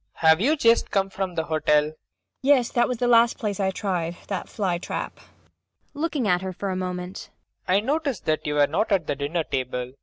[0.25, 1.83] ]Have you just come from the hotel?
[1.83, 1.93] MAIA.
[2.41, 5.13] Yes, that was the last place I tried that fly trap.
[5.17, 5.31] PROFESSOR
[5.93, 6.01] RUBEK.
[6.01, 7.29] [Looking at her for moment.]
[7.67, 9.93] I noticed that you were not at the dinner table.